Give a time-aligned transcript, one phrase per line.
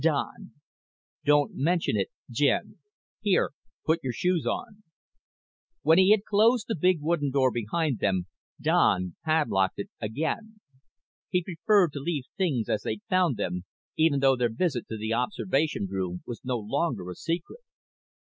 [1.23, 2.79] "Don't mention it Jen.
[3.21, 3.51] Here,
[3.85, 4.81] put your shoes on."
[5.83, 8.25] When he had closed the big wooden door behind them,
[8.59, 10.59] Don padlocked it again.
[11.29, 15.13] He preferred to leave things as they'd found them, even though their visit to the
[15.13, 17.59] observation room was no longer a secret.